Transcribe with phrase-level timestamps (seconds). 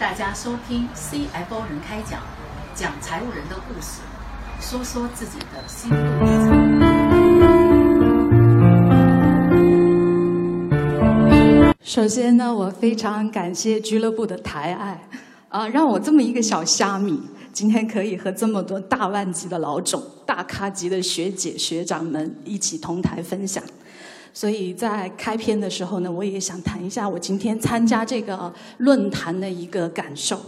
[0.00, 2.22] 大家收听 CFO 人开讲，
[2.74, 4.00] 讲财务人的故事，
[4.58, 6.58] 说说自己的心路历程。
[11.82, 15.06] 首先呢，我非常感谢俱乐部的抬爱，
[15.50, 17.20] 啊，让我这么一个小虾米，
[17.52, 23.62] 今天可以和这么多大万级的老总、大咖级的学姐学长们一起同台分享。
[24.32, 30.40] 所以在开篇的时候呢，我也想谈一下我今天参加这个论坛的一个感受。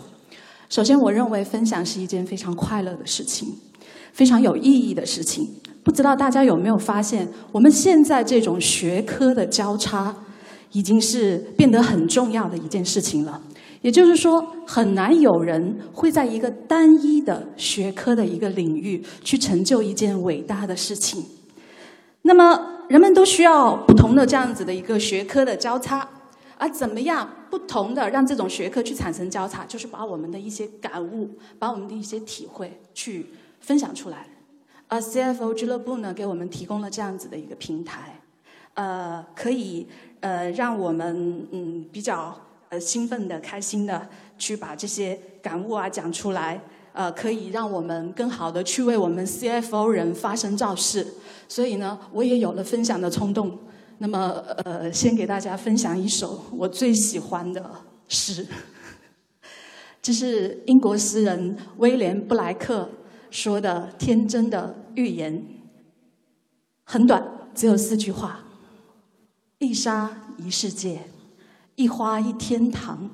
[0.69, 3.49] 首先，我认为分享是一件非常快乐的事情，
[4.13, 5.47] 非常有意义的事情。
[5.85, 10.15] 不知道大家有没有发现，我们现在这种学科的交叉，
[10.71, 13.43] 已经是变得很重要的一件事情了。
[13.83, 21.25] 也就是说，很难有人会在一个单一的学科的一个领域去成就一件伟大的事情。
[22.23, 26.07] 那么，人们都需要不同的这样子的一个学科的交叉，
[26.59, 33.29] 而怎么样不同的让这种学科去产生交叉，就是把我们的一些感悟，把我们的一些体会去
[33.61, 34.27] 分享出来。
[34.89, 38.21] 而 CFO 俱乐部呢，给我们提供了这样子的一个平台，
[38.75, 39.89] 呃，可以
[40.21, 42.39] 呃让我们嗯比较
[42.69, 46.61] 呃兴奋的、开心的去把这些感悟啊讲出来。
[46.93, 51.07] 呃，可以让我们更好的去为我们 CFO 人发声造势，
[51.49, 53.59] 所以呢，我也有了分享的冲动。
[53.99, 57.71] 那么，呃，先给大家分享一首我最喜欢的
[58.09, 58.47] 诗，
[60.03, 62.89] 这是英国诗人威廉布莱克
[63.31, 65.43] 说的天真的预言，
[66.85, 67.25] 很短，
[67.55, 68.45] 只有四句话：
[69.59, 71.03] 一沙一世界，
[71.77, 73.09] 一花一天堂，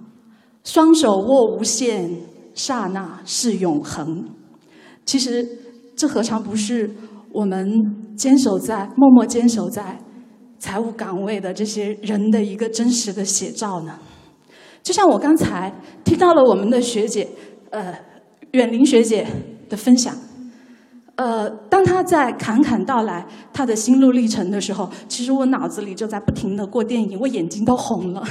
[0.65, 2.38] 双手握无限。
[2.59, 4.29] 刹那是永恒。
[5.07, 5.47] 其实，
[5.97, 6.91] 这何尝不是
[7.33, 7.67] 我们
[8.17, 9.97] 坚守在默默坚守在
[10.59, 13.99] 财务岗位的这些人的一个真实的写照呢？
[14.83, 17.29] 就像我刚才听到了我们的学姐，
[17.71, 17.95] 呃，
[18.53, 19.27] 远林学姐
[19.69, 20.15] 的分享，
[21.15, 28.23] 呃，当她在侃侃道来她的心路历程的时候，其实我脑子里就在不停的过电影，我眼睛都红了。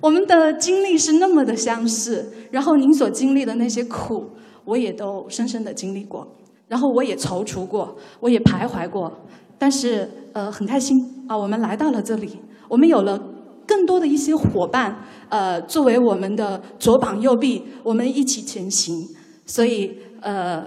[0.00, 4.24] 我们的经历是那么的相似，然后您所经历的那些苦，
[4.64, 6.26] 我也都深深的经历过，
[6.68, 9.12] 然后我也踌躇过，我也徘徊过，
[9.58, 10.96] 但是呃很开心
[11.28, 13.20] 啊，我们来到了这里，我们有了
[13.66, 19.06] 更多的一些伙伴，呃作为我们的左膀右臂，我们一起前行，
[19.44, 20.66] 所以呃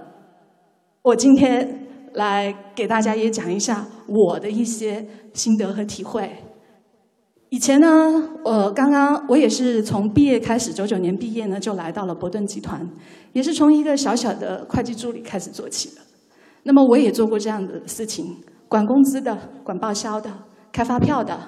[1.02, 6.30] 我今天来给大家也讲一下我的一些心得和体会。
[7.50, 7.86] 以前呢，
[8.42, 12.84] 我刚刚我也是从毕业开始，九九年毕业呢就来到了伯顿集团，
[13.32, 16.00] 也是从一个小小的会计助理开始做起的。
[16.64, 18.26] 那么我也做过这样的事情，
[18.66, 20.28] 管工资的、管报销的、
[20.72, 21.38] 开发票的，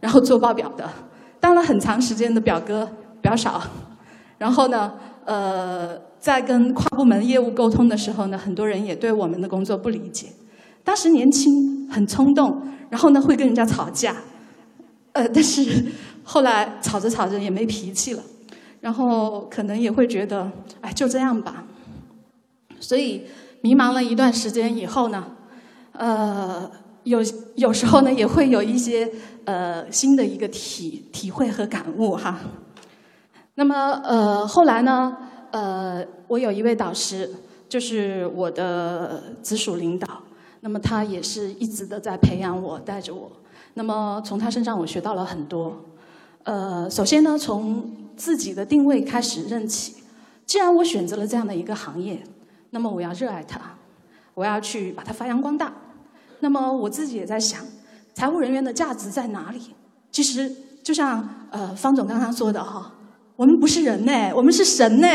[0.00, 0.90] 然后做报表的，
[1.38, 2.88] 当了很长时间的表哥、
[3.20, 3.62] 表嫂。
[4.38, 4.92] 然后呢，
[5.24, 10.26] 呃，在跟跨部门业务沟通的时候呢，很多人也对我们的工作不理解。
[10.82, 12.60] 当时年轻，很冲动，
[12.90, 14.16] 然后呢会跟人家吵架。
[15.16, 15.82] 呃，但是
[16.24, 18.22] 后来吵着吵着也没脾气了，
[18.82, 21.64] 然后可能也会觉得，哎，就这样吧。
[22.78, 23.22] 所以
[23.62, 25.26] 迷茫了一段时间以后呢，
[25.92, 26.70] 呃，
[27.04, 27.20] 有
[27.54, 29.10] 有时候呢也会有一些
[29.46, 32.38] 呃新的一个体体会和感悟哈。
[33.54, 35.16] 那么呃后来呢，
[35.50, 37.32] 呃，我有一位导师，
[37.70, 40.06] 就是我的直属领导，
[40.60, 43.32] 那么他也是一直的在培养我，带着我。
[43.78, 45.76] 那么从他身上我学到了很多，
[46.44, 49.96] 呃，首先呢，从自己的定位开始认起。
[50.46, 52.22] 既然我选择了这样的一个行业，
[52.70, 53.60] 那么我要热爱它，
[54.32, 55.70] 我要去把它发扬光大。
[56.40, 57.62] 那么我自己也在想，
[58.14, 59.60] 财务人员的价值在哪里？
[60.10, 60.50] 其实
[60.82, 62.90] 就像呃方总刚刚说的哈。
[63.36, 65.08] 我们不是人呢，我们是神呢，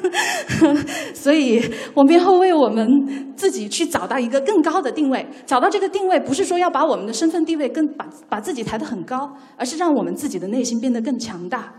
[1.14, 1.58] 所以
[1.94, 5.26] 我们要为我们自己去找到一个更高的定位。
[5.46, 11.72] 找到这个定位，不是说要把我们的身份地位更把把自己抬得很高，而是让我们自己的内心变得更强大。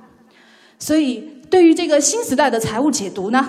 [0.79, 3.47] 所以，对于这个新时代的财务解读呢，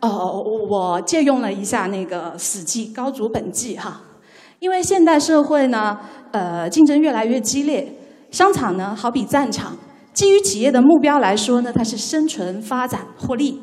[0.00, 4.02] 哦，我借用了一下那个《史记·高祖本纪》哈，
[4.58, 5.98] 因为现代社会呢，
[6.32, 7.96] 呃，竞争越来越激烈，
[8.30, 9.74] 商场呢好比战场。
[10.16, 13.60] 基于企业的目标来说呢，它是生存、发展、获利，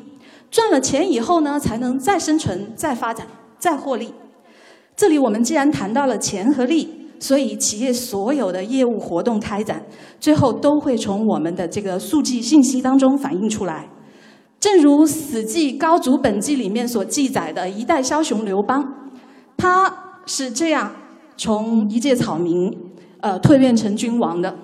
[0.52, 3.26] 赚了钱以后呢，才能再生存、再发展、
[3.58, 4.14] 再获利。
[4.94, 9.84] 这里我们既然谈到了钱和利，所以企业所有的业务活动开展，
[10.20, 13.88] 最后都会从我们的这个数据信息当中反映出来。
[14.60, 19.10] 正如《史记·高祖本纪》里面所记载的，一代枭雄刘邦，
[19.56, 19.92] 他
[20.24, 20.92] 是这样
[21.36, 22.72] 从一介草民，
[23.20, 24.56] 呃，蜕变成君王的。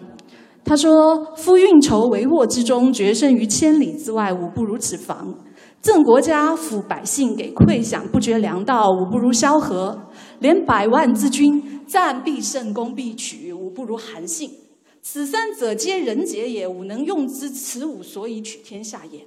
[0.64, 5.34] 他说：“夫运筹帷幄之中，决胜于千里之外，吾不如此房；
[5.80, 9.98] 赠国家，抚百姓，给馈饷，不绝粮道，吾不如萧何；
[10.38, 14.50] 连百万之军，战必胜，攻必取，吾不如韩信。
[15.02, 19.26] 此三者，皆人杰也，吾能用之，此吾所以取天下也。”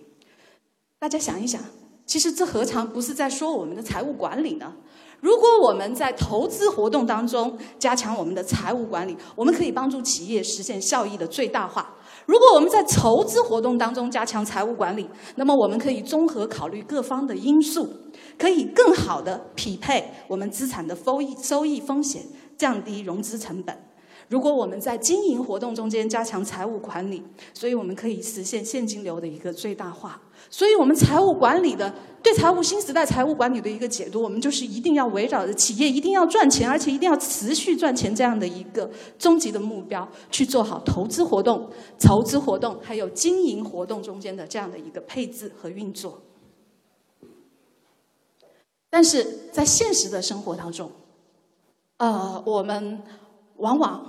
[1.00, 1.60] 大家想一想，
[2.06, 4.74] 其实这何尝不是在说我们的财务管理呢？
[5.24, 11.96] 如果我们在投资活动当中加强我们的财务管理，我们可以帮助企业实现效益的最大化。
[12.26, 17.88] 如果我们在筹资活动当中加强财务管理，那么我们可以综合考虑各方的因素，
[18.38, 22.24] 可以更好的匹配我们资产的收益、收益风险，
[22.58, 23.74] 降低融资成本。
[24.28, 27.24] 如果我们在经营活动中间加强财务管理，
[27.54, 30.20] 所以我们可以实现现金流的一个最大化。
[30.50, 46.22] 所以我们财务管理的对财务新时代财务管理的一个解读，我们就是一定要围绕着企业一定要赚钱，而且一定要持续赚钱这样的一个终极的目标，去做好投资活动、筹资活动还有经营活动中间的这样的一个配置和运作。
[48.90, 50.90] 但是在现实的生活当中，
[51.98, 53.02] 呃，我们
[53.58, 54.06] 往往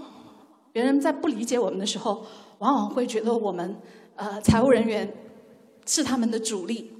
[0.72, 2.25] 别人在不理解我们的时候，
[2.58, 3.75] 往往会觉得我们
[4.14, 5.12] 呃财务人员。
[5.86, 6.90] 是他们的主力，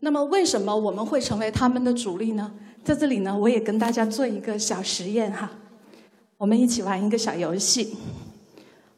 [0.00, 2.52] 那么为什么我们会成为他们的主力呢？
[2.84, 5.50] 在这里呢，我也跟大家做一个小实验哈，
[6.38, 7.96] 我们一起玩一个小游戏。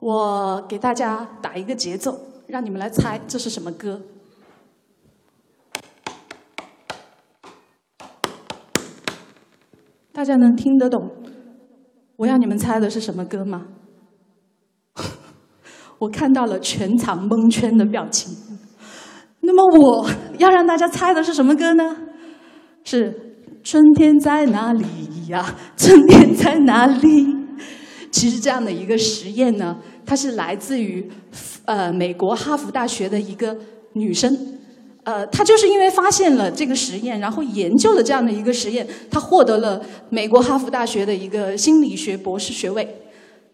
[0.00, 4.00] 我给大家打一个节奏，让你们来猜这是什么歌。
[10.12, 11.10] 大家能听得懂
[12.16, 13.68] 我要你们猜的是什么歌吗？
[15.98, 18.47] 我看到了全场蒙圈的表情。
[19.48, 21.96] 那么我要让大家猜的是什么歌呢？
[22.84, 24.84] 是春天在哪里
[25.28, 25.54] 呀？
[25.74, 27.34] 春天在哪里？
[28.10, 31.10] 其实这样的一个实验呢，它是来自于
[31.64, 33.56] 呃美国哈佛大学的一个
[33.94, 34.36] 女生，
[35.04, 42.86] 呃，她就是因为发现了这个实验，然后研究了这样的一个实验，她获得了美国哈佛大学的一个心理学博士学位。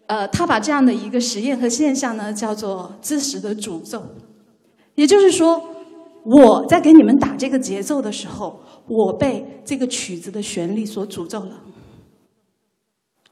[0.07, 4.03] 呃，她把这样的一个实验和现象呢叫做知识的诅咒，
[4.95, 5.69] 也就是说。
[6.25, 11.61] 我在给你们打这个节奏的时候，我被这个曲子的旋律所诅咒了。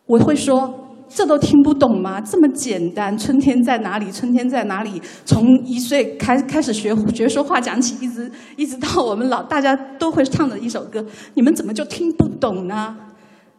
[0.06, 0.72] 我会说，
[1.10, 2.22] 这都听不懂吗？
[2.22, 4.12] 这么简单，春天在哪里？
[4.12, 5.01] 春天在哪里？
[5.25, 11.04] 从一岁开开始学学说话讲起，一直一直到我们老大家都会唱的一首歌，
[11.34, 12.95] 你们怎么就听不懂呢？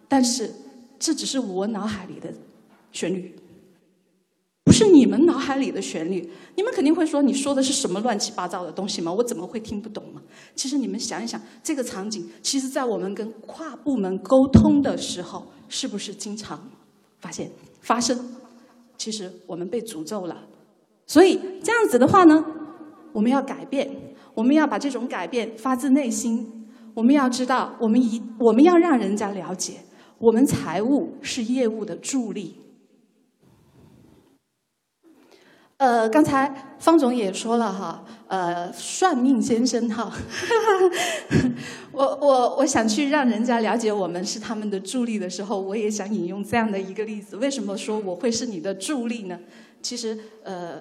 [0.07, 0.49] 但是，
[0.99, 2.33] 这只是我脑海里的
[2.93, 3.35] 旋律。
[4.65, 9.13] 不是你们脑海里的旋律，你们肯定会说你说的是什么乱七八糟的东西吗？
[9.13, 10.23] 我怎么会听不懂吗？
[10.57, 16.69] 其实你们想一想，这个场景，其实在我们跟跨部门沟通的时候，是不是经常
[17.21, 17.51] 发现
[17.83, 18.19] 发生？
[18.97, 20.45] 其实我们被诅咒了。
[21.07, 22.43] 所以这样子的话呢，
[23.13, 23.89] 我们要改变，
[24.35, 26.67] 我们要把这种改变发自内心。
[26.95, 29.75] 我们要知道，我们一我们要让人家了解，
[30.19, 32.57] 我们财务是业务的助力。
[35.77, 40.13] 呃，刚才方总也说了哈，呃，算命先生哈，
[41.91, 47.37] 我我我想去让人家了解我们是他们的助力的时候，我也想引用这样的一个例子。
[47.39, 49.39] 为什么说我会是你的助力呢？
[49.83, 50.81] 其实，呃，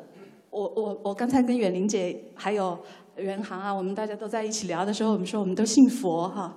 [0.52, 2.78] 我我我刚才跟远玲姐还有
[3.18, 6.56] 袁航啊，我们大家都在一起聊的时候，我们说我们都信佛哈。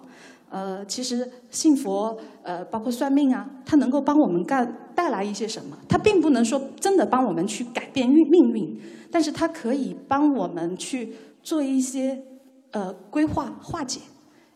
[0.48, 5.76] 呃，其实信佛，呃，包括算命啊，它能够帮我们干带来一些什么？
[5.88, 12.22] 它并不能说真的帮我们去改变运命运，但是它可以帮我们去做一些
[12.70, 14.00] 呃规划化解。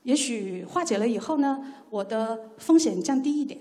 [0.04, 1.58] 也许化解了以后呢，
[1.90, 3.60] 我的风险降低一点，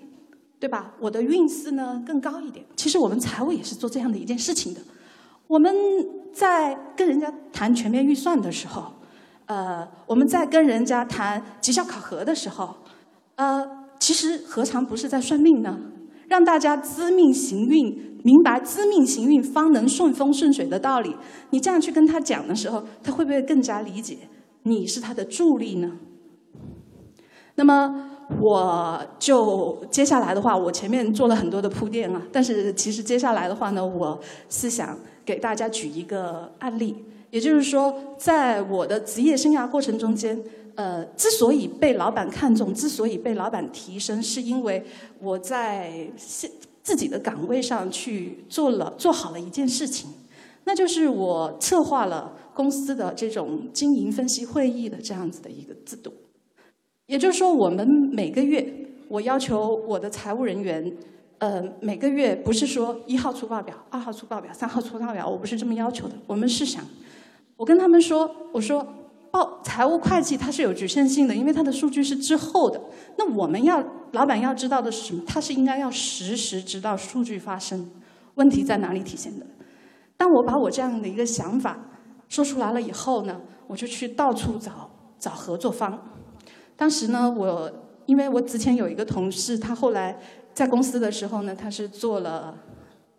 [0.59, 0.93] 对吧？
[0.99, 2.63] 我的运势呢更高一点。
[2.75, 4.79] 其实我们财务也是做这样的一件事情的。
[5.47, 5.75] 我们
[6.31, 8.93] 在跟人家谈全面预算的时候。
[9.49, 12.75] 呃，我们在跟人家谈绩效考核的时候，
[13.35, 13.67] 呃，
[13.99, 15.75] 其实何尝不是在算命呢？
[16.27, 21.15] 让大家知命行运，明白知命行运方能顺风顺水的道理。
[21.49, 24.19] 你这样去跟他讲的时候，他会不会更加理解
[24.61, 25.93] 你是他的助力呢？
[27.55, 37.03] 那么，我就接下来的话，我前面做了很多的铺垫啊，但是其实接下来的话呢，我是想给大家举一个案例。
[37.31, 40.41] 也就是说，在我的职业生涯过程中间，
[40.75, 44.83] 呃，之所以被老板看中，之所以被老板提升，是因为
[45.19, 46.49] 我在现
[46.81, 50.09] 自己的岗位上去做了做好了一件事情，
[50.63, 56.11] 那就是我策划了公司的这种经营分析会议的这样子的一个制度。
[57.05, 58.65] 也就是说，我们每个月，
[59.07, 60.91] 我要求我的财务人员
[61.37, 66.15] 呃，每个月不是说一号出报表，二号出报表，三号出报表，我不是这么要求的。
[66.27, 66.83] 我们是想，
[67.59, 68.81] 我跟他们说，我说
[69.29, 72.79] 报财务会计它是有局限性的，因为它的数据是滞后的。
[73.17, 75.21] 那我们要老板要知道的是什么？
[75.27, 77.91] 他是应该要实时知道数据发生
[78.35, 79.45] 问题在哪里体现的。
[80.15, 81.77] 当我把我这样的一个想法
[82.29, 84.89] 说出来了以后呢，我就去到处找
[85.19, 85.99] 找合作方。
[86.77, 87.69] 当时呢，我
[88.05, 90.17] 因为我之前有一个同事，他后来。
[90.51, 92.53] 在公司的时候呢，他是做了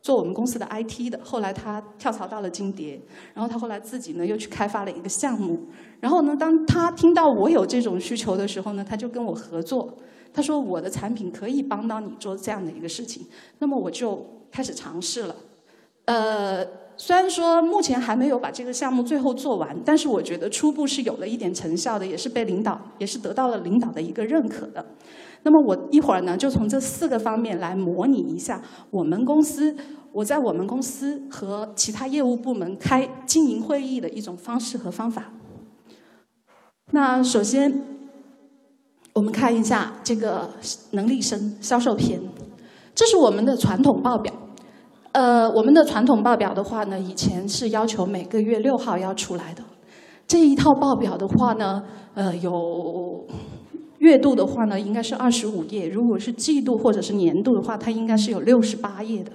[0.02, 1.20] 做我们公司的 IT 的。
[1.22, 3.00] 后来他跳槽到了金蝶，
[3.34, 5.68] 然后他后来自己呢又去开发了一个项目。
[6.00, 9.96] 然后呢，当他听到我有这种需求的时候呢，他就跟我合作。
[10.32, 13.26] 他说我的产品可以帮到你做这样的一个事情。
[13.58, 15.34] 那么我就开始尝试了。
[16.04, 16.64] 呃，
[16.96, 24.84] 虽然说目前还没有把这个项目最后做完，但是我觉得初步是有了一点成效的，也是被领导也是得到了领导的一个认可的。
[25.42, 29.74] 那么我一会儿呢，就从这四个方面来模拟一下我们公司，
[30.12, 35.32] 我在我们公司和其他业务部门开经营会议的一种方式和方法。
[36.92, 37.72] 那首先，
[39.14, 40.50] 我们看一下这个
[40.90, 42.20] 能力生销售篇，
[42.94, 44.34] 这是我们的传统报表。
[45.12, 49.62] 呃，我们的传统报表的话呢，以前是要求每个月六号要出来的。
[50.28, 51.82] 这一套报表的话呢，
[52.12, 53.26] 呃，有。
[54.00, 59.30] 月度的话呢，应该是二十五页；如果是季度或者是年度的话，它应该是有六十八页的。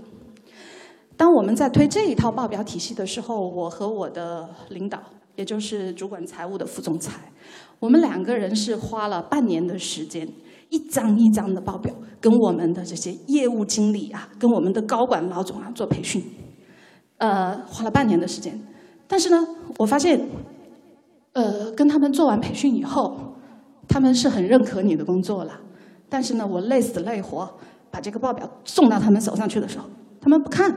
[1.15, 5.00] 当我们在推这一套报表体系的时候，我和我的领导，
[5.36, 7.31] 也就是主管财务的副总裁，
[7.79, 10.27] 我们两个人是花了半年的时间，
[10.69, 16.24] 一张一张的报表，跟我们的这些业务经理啊，跟我们的高管老总啊做培训，
[17.19, 18.60] 呃，花了半年的时间。
[19.07, 20.27] 但是呢，我发现，
[21.34, 23.35] 呃，跟他们做完培训以后。
[23.88, 25.60] 他们是很认可你的工作了，
[26.10, 27.50] 但是呢，我累死累活
[27.92, 29.86] 把这个报表送到他们手上去的时候，
[30.20, 30.75] 他们不看，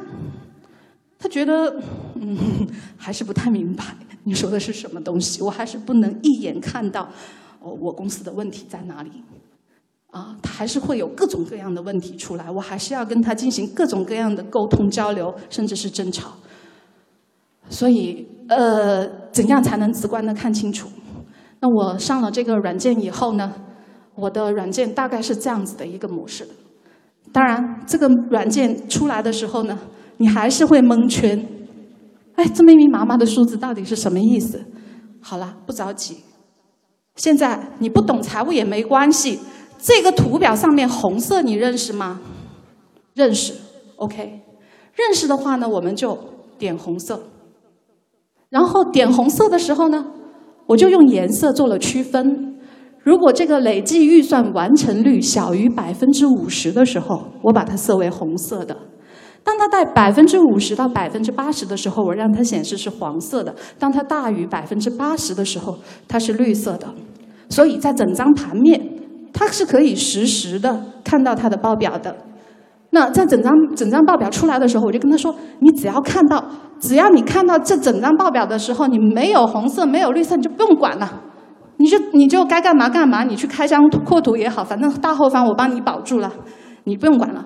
[1.19, 1.81] 他觉得
[2.15, 2.37] 嗯
[2.97, 3.85] 还是不太明白
[4.25, 7.09] 你说的是什么东西，我还是不能一眼看到
[7.61, 9.11] 我我公司的问题在哪里，
[10.11, 16.33] 啊，他还是会有各种各样的问题出来，我还是要跟他进行各种各样的沟通交流，甚至是争吵，
[17.71, 20.89] 所以呃，怎样才能直观的看清楚？
[21.61, 23.53] 那我上了这个软件以后呢，
[24.15, 26.47] 我的软件大概是这样子的一个模式。
[27.33, 29.79] 当然，这个软件出来的时候呢，
[30.17, 31.47] 你还是会蒙圈。
[32.37, 34.65] 哎，这密密麻麻的数字到底是什么意思？
[35.21, 36.19] 好了，不着急。
[37.17, 39.41] 现在你不懂财务也没关系。
[39.77, 42.21] 这个图表上面红色你认识吗？
[43.15, 43.55] 认识。
[43.97, 44.43] OK，
[44.95, 46.17] 认识的话呢，我们就
[46.57, 47.25] 点红色。
[48.49, 50.07] 然后点红色的时候呢？
[50.69, 52.57] 我就用颜色做了区分。
[53.03, 58.77] 如果这个累计预算完成率小于百分之五十的时候，我把它设为红色的；
[59.43, 66.87] 当它在百分之五十到百分之八十的时候，我让它显示是黄色的；当它大于百分之八十的时候，它是绿色的。
[67.49, 68.79] 所以在整张盘面，
[69.33, 72.15] 它是可以实时的看到它的报表的。
[72.91, 76.43] 那在整张整张报表出来的时候，我就跟他说：“你只要看到，
[76.81, 81.07] 只要你看到这整张报表的时候，你没有红色，没有绿色，你就不用管了，
[81.77, 86.33] 你就你就该干嘛干嘛，你去开箱扩图也好，反正大后方我帮你保住了，
[86.85, 87.45] 你不用管了。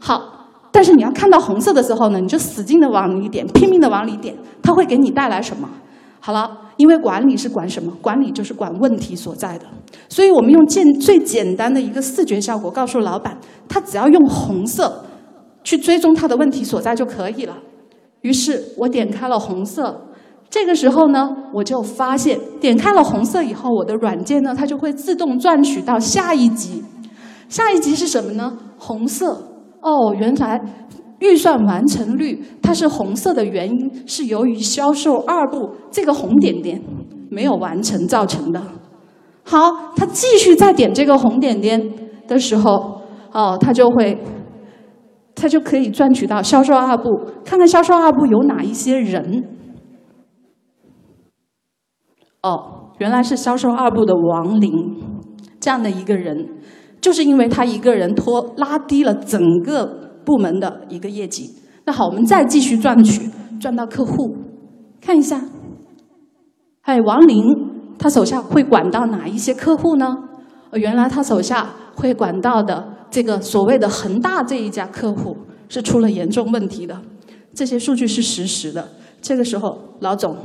[0.00, 5.68] 好，但是你要看到红色的时候呢，你就使劲的往里点，拼命的往里点，它会给你带来什么？
[6.18, 7.92] 好了，因为管理是管什么？
[8.00, 9.66] 管理就是管问题所在的。
[10.08, 13.36] 所以我们用简最简单的一个视觉效果，告诉老板，
[13.68, 15.04] 他只要用红色
[15.62, 17.58] 去追踪他的问题所在就可以了。
[18.22, 20.06] 于是我点开了红色，
[20.48, 26.82] 这个时候呢，我就发现点开了红色以后，我的软件呢，它就会自动转取到下一级。
[27.50, 28.56] 下一级是什么呢？
[28.78, 29.36] 红色。
[29.82, 30.58] 哦，原来。
[31.20, 36.82] 预算完成率它是红色的原因是由于销售二部这个红点点
[37.30, 38.60] 没有完成造成的。
[39.42, 41.80] 好，他继续再点这个红点点
[42.26, 44.18] 的时候，哦，他就会，
[45.34, 49.44] 他就可以赚取到销售二部，看看销售二部有哪一些人。
[52.42, 54.72] 哦，原来是销售二部的王林
[55.58, 56.48] 这样的一个人，
[57.00, 60.09] 就是因为他一个人拖拉低了整个。
[60.24, 61.50] 部门的一个业绩，
[61.84, 64.36] 那好，我们再继续赚取，赚到客户，
[65.00, 65.42] 看一下，
[66.82, 67.42] 哎，王林
[67.98, 70.16] 他手下会管到哪一些客户呢？
[70.72, 75.36] 原来他手下会管到的这个所谓的恒大这一家客户
[75.68, 77.00] 是出了严重问题的，
[77.52, 78.88] 这些数据是实时的。
[79.20, 80.36] 这个时候，老总，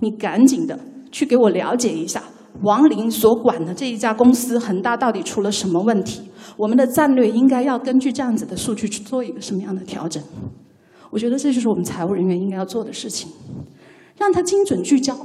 [0.00, 0.78] 你赶紧的
[1.10, 2.22] 去给我了解一下，
[2.62, 6.22] 王林所管的这一家公司恒大到底出了什么问题？
[6.56, 10.22] 我们的战略应该要根据这样子的数据去做一个什么样的调整？
[11.10, 13.30] 我觉得这就是我们财务人员应该要做的事情，
[14.16, 15.16] 让他精准聚焦，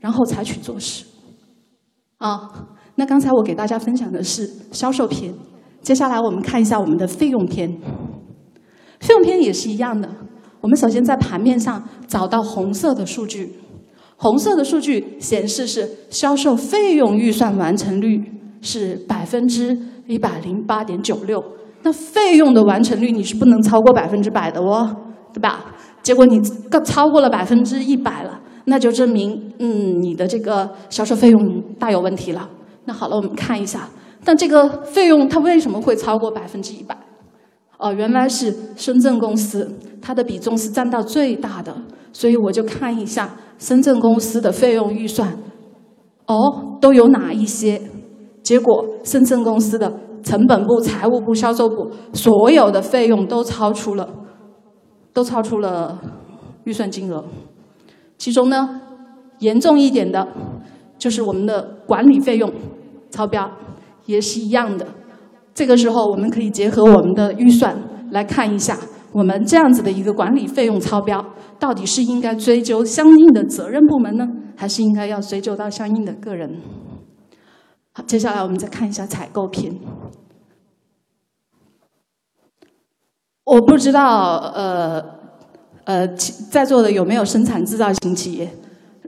[0.00, 1.04] 然后采取做事。
[2.18, 5.34] 啊，那刚才我给大家分享的是销售篇，
[5.80, 7.80] 接下来我们看一下我们的费用篇。
[9.00, 10.08] 费用篇也是一样的，
[10.60, 13.56] 我们首先在盘面上找到红色的数据，
[14.22, 18.22] 红色的数据显示是销售费用预算完成率
[18.60, 19.76] 是百分之
[20.06, 21.42] 一百零八点九六。
[21.82, 24.94] 那费用的完成率你是不能超过百分之百的哦，
[25.34, 25.74] 对吧？
[26.04, 26.40] 结果你
[26.84, 32.48] 超过了百分之一百了，那就证明嗯你的这个销售费用大有问题了。
[32.84, 33.88] 那好了，我们看一下，
[34.24, 36.96] 但这个费用它为什么会超过百分之一百？
[37.76, 39.68] 哦，原来是深圳公司
[40.00, 41.74] 它的比重是占到最大的，
[42.12, 45.36] 所以我就看一下深圳公司的费用预算，
[46.26, 47.80] 哦都有哪一些？
[48.42, 49.92] 结果深圳公司的。
[50.22, 54.08] 成本部、财务部、销售部所有的费用都超出了，
[55.12, 56.00] 都超出了
[56.62, 57.24] 预算金额。
[58.18, 58.80] 其中呢，
[59.40, 60.28] 严重一点的，
[60.96, 62.48] 就是我们的管理费用
[63.10, 63.50] 超标，
[64.06, 64.86] 也是一样的。
[65.52, 67.76] 这个时候，我们可以结合我们的预算
[68.12, 68.78] 来看一下，
[69.12, 71.24] 我们这样子的一个管理费用超标，
[71.58, 74.26] 到底是应该追究相应的责任部门呢，
[74.56, 76.60] 还是应该要追究到相应的个人？
[77.92, 79.74] 好，接下来我们再看一下采购篇。
[83.44, 85.04] 我不知道，呃，
[85.84, 88.50] 呃，在座的有没有生产制造型企业？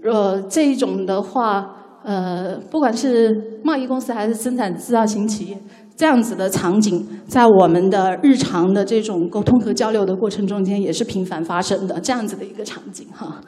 [0.02, 5.58] 呃，这一种的话，呃，不管是贸易公司还是生产制造型企业，
[5.96, 12.00] 这样子的场景，在我们的日常的这种沟通和交流的过程中间，也是频繁发生的。
[12.00, 13.40] 这样子的一个场景，哈。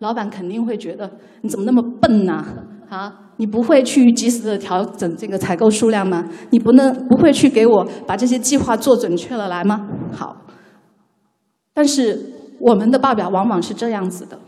[0.00, 1.08] 老板肯定会觉得
[1.42, 2.44] 你怎么那么笨呢？
[2.90, 6.28] 啊，你不会去及时的调整这个采购数量吗？
[6.50, 9.88] 你不能不会去给我把这些计划做准确了来吗？
[10.12, 10.36] 好，
[11.72, 14.38] 但是我们的报表往往是这样子的，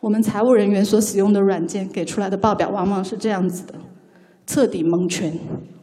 [0.00, 3.74] 我们财务人员所使用的软件给出来的报表往往是这样子的，
[4.46, 5.38] 彻底蒙圈，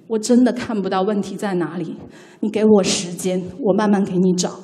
[0.07, 1.95] 我真的看不到问题在哪里。
[2.41, 4.59] 你给我时间，我慢慢给你找。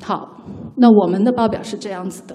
[0.00, 0.42] 好，
[0.76, 2.34] 那我们的报表是这样子的，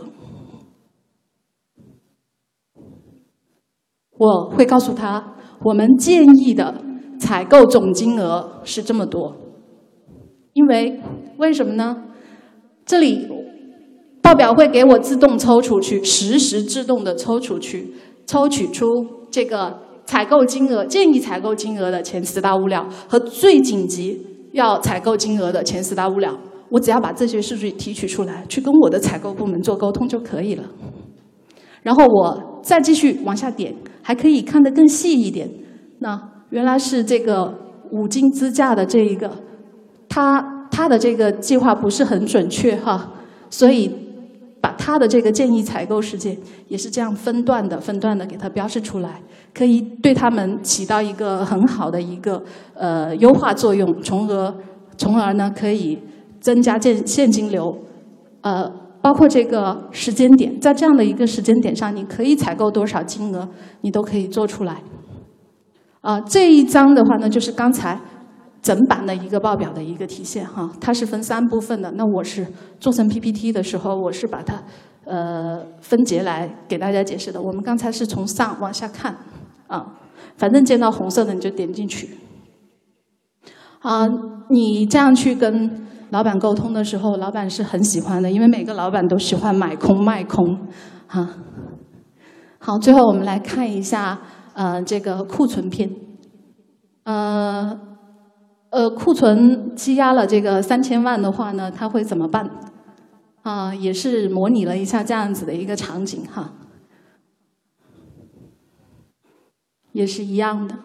[4.17, 6.81] 我会告诉他，我们建议的
[7.19, 9.35] 采购总金额是这么多，
[10.53, 11.01] 因为
[11.37, 12.03] 为什么呢？
[12.85, 13.27] 这里
[14.21, 17.93] 报表会给我自动抽出去，实时自动的抽出去，
[18.27, 18.85] 抽取出
[19.31, 26.37] 这个采购金额建议采购金额的前十大物料和最紧急要采购金额的前十大物料。
[26.69, 30.65] 我只要把这些数据提取出来，去跟我的采购部门做沟通就可以了。
[31.81, 35.49] 然后我再继续往下点，还可以看得更细一点。
[35.99, 37.53] 那原来是这个
[37.91, 39.31] 五金支架的这一个，
[40.09, 43.13] 它它的这个计划不是很准确哈，
[43.49, 43.89] 所以
[44.67, 49.21] 把它的这个建议采购时间也是这样分段的、分段的给它标示出来，
[49.53, 54.53] 可以对他们起到一个很好的一个呃优化作用，从而
[54.97, 55.97] 从而呢可以。
[56.39, 57.75] 增加现现金流，
[58.41, 63.45] 呃，包括这个时间点，在这样的一个时间点上，你可以采购多少金额，
[63.81, 64.77] 你都可以做出来。
[66.01, 67.99] 啊，这一章的话呢，就是刚才
[68.67, 71.89] 整版的一个报表的一个体现哈，它是分三部分的。
[71.91, 72.45] 那我是
[72.81, 74.61] 做成 PPT 的时候，我是把它
[75.05, 77.41] 呃分节来给大家解释的。
[77.41, 79.15] 我们刚才是从上往下看，
[79.67, 79.95] 啊，
[80.35, 82.17] 反正见到红色的你就点进去。
[83.79, 84.05] 啊，
[84.49, 85.87] 你这样去跟。
[86.09, 90.57] 老板沟通的时候，老板是很喜欢的，因为每个老板都喜欢买空卖空，
[91.05, 91.27] 哈。
[92.59, 94.17] 好，最后我们来看一下，
[94.53, 95.91] 呃，这个库存篇，
[97.03, 97.77] 呃，
[98.69, 102.49] 呃，库存积压了这个三千万的话呢，他会怎么办？
[103.43, 106.53] 啊，也是模拟了一下这样子的一个场景哈，
[109.93, 110.75] 也是一样的。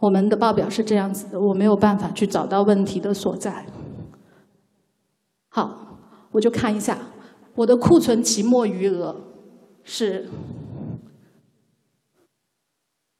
[0.00, 3.64] 我们的报表是这样子的，我没有办法去找到问题的所在。
[5.50, 5.98] 好，
[6.32, 6.98] 我就看一下
[7.54, 9.16] 我的库存期末余额
[9.84, 10.28] 是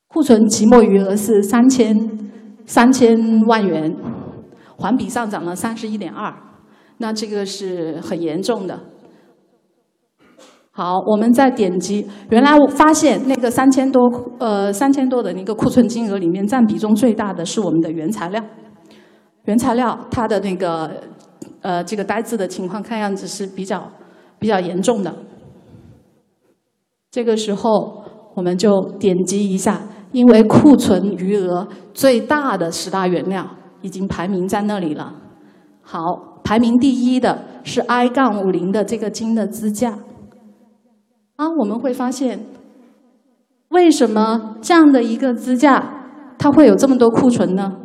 [0.09, 2.28] 库存期末余额是三千
[2.69, 3.97] 三千万元，
[4.77, 6.33] 环比上涨了三十一点二，
[6.99, 8.79] 那这个是很严重的。
[10.71, 14.01] 好，我们再点击，原来我发现那个三千多
[14.39, 18.45] 呃三千多的那个库存金额里面占比重最大的是我们的原材料，
[19.47, 21.03] 原材料它的那个。
[21.61, 23.91] 呃，这个呆滞的情况看样子是比较
[24.39, 25.13] 比较严重的。
[27.11, 28.05] 这个时候，
[28.37, 33.47] 我们就点击一下，因为库存余额最大的十大原料
[33.83, 35.15] 已经排名在那里了。
[35.83, 36.01] 好，
[36.43, 39.99] 排名第一的是 I 杠五零的这个金的支架。
[41.37, 42.41] 啊，我们会发现，
[43.69, 45.83] 为什么这样的一个支架
[46.39, 47.77] 它会有这么多库存呢？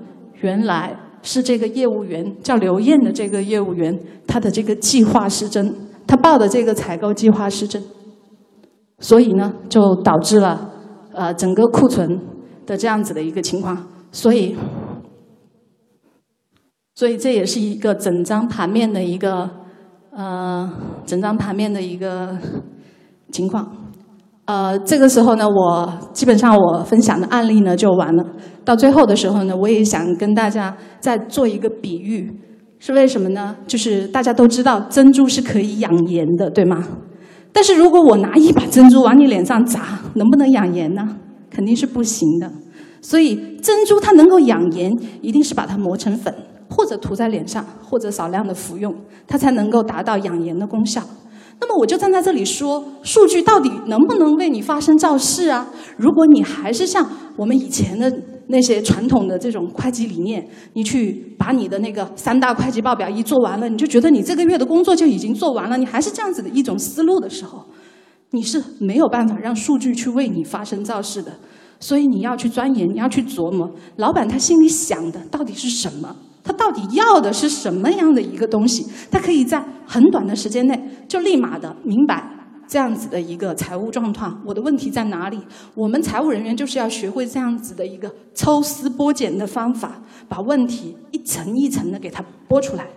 [0.42, 5.74] 原来是这个业务员叫刘艳的这个业务员，他的这个计划失真，
[6.06, 7.82] 他报的这个采购计划失真。
[9.00, 10.73] 所以呢，就导致了
[11.14, 12.20] 呃整个库存
[12.66, 13.88] 的这样子的一个情况。
[14.12, 14.56] 所以，
[16.96, 19.50] 所以这也是一个整张盘面的一个
[20.12, 20.72] 呃
[21.06, 22.38] 整张盘面的一个
[23.32, 23.76] 情况。
[24.46, 28.24] 呃，这个时候呢，我基本上我分享的案例呢就完了。
[28.66, 32.32] 到最后的时候呢，我也想跟大家再做一个比喻，
[32.78, 33.56] 是为什么呢？
[33.66, 36.86] 就是大家都知道珍珠是可以养颜的，对吗？
[37.54, 41.18] 但是如果我拿一把珍珠往你脸上砸，能不能养颜呢？
[41.50, 42.52] 肯定是不行的。
[43.00, 46.34] 所以珍珠它能够养颜，一定是把它磨成粉，
[46.70, 48.94] 或者涂在脸上，或者少量的服用，
[49.28, 51.02] 它才能够达到养颜的功效。
[51.62, 55.68] 那么我就站在这里说，数据到底能不能为你发生造势啊？
[55.96, 58.12] 如果你还是像我们以前的。
[58.48, 67.66] 那些传统的这种会计理念，你去把你的那个三大会计报表一做完了，你就觉得你这个月的工作就已经做完了，你还是这样子的一种思路的时候，
[68.32, 71.32] 你是没有办法让数据去为你发生造势的。
[71.80, 76.16] 所以你要去钻研，你要去琢磨，老板他心里想的到底是什么？
[76.42, 78.86] 他到底要的是什么样的一个东西？
[79.12, 82.43] 他可以在很短的时间内就立马的明白。
[82.68, 85.40] 这样子的一个财务状况，我的问题在哪里？
[85.76, 92.88] 我们财务人员就是要学会这样子的一个抽丝剥茧的方法，把问题一层一层的给它剥出来。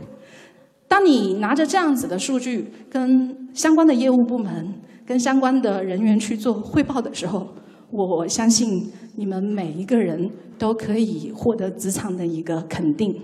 [0.89, 4.73] 当你拿着这样子的数据，跟相关的业务部门、
[5.05, 7.49] 跟相关的人员去做汇报的时候，
[7.91, 13.15] 我相信你们每一个人都可以获得职场的一个肯定。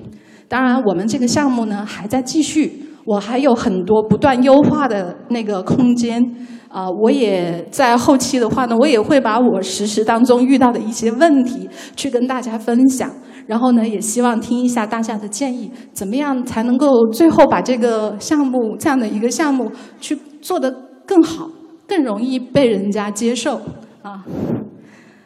[0.49, 2.92] 当然，我们这个项目呢还在继续。
[3.05, 6.23] 我还有很多不断优化的那个空间，
[6.69, 13.11] 啊，我也在后期的话呢，我也会把我实时当中遇到的一些问题去跟大家分享，
[13.47, 20.73] 然后呢，也希望听一下大家的建议，怎么样才能够最后把这个项目这样的一个项目去做得
[21.05, 21.51] 更好，
[21.89, 23.61] 更容易被人家接受
[24.03, 24.25] 啊。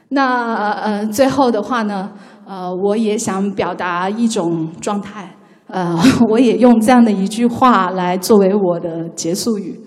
[0.08, 2.12] 那呃，最后的话呢，
[2.46, 5.36] 呃，我也想表达一种状态。
[5.68, 5.96] 呃，
[6.31, 9.79] 我也用这样的一句话来作为我的结束语：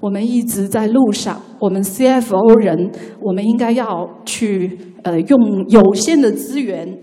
[0.00, 6.98] 我们一直在路上，我们 CFO 人，我们应该要去呃用有限的资源，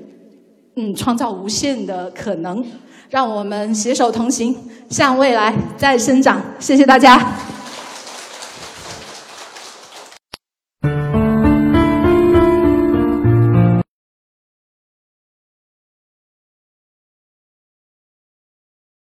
[0.75, 2.63] 嗯，创造无限的可能，
[3.09, 4.55] 让我们携手同行，
[4.89, 6.41] 向未来再生长。
[6.59, 7.52] 谢谢大家。